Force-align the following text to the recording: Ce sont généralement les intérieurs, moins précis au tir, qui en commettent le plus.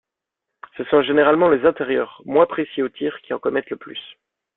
Ce 0.77 0.83
sont 0.85 1.03
généralement 1.03 1.47
les 1.49 1.63
intérieurs, 1.63 2.23
moins 2.25 2.47
précis 2.47 2.81
au 2.81 2.89
tir, 2.89 3.21
qui 3.21 3.33
en 3.33 3.37
commettent 3.39 3.69
le 3.69 3.77
plus. 3.77 3.99